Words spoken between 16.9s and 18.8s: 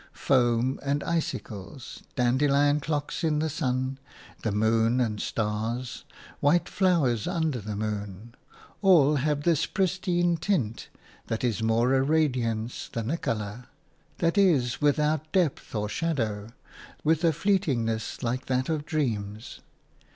with a fleetingness like that